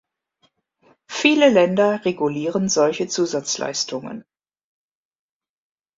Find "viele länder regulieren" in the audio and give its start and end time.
1.11-2.69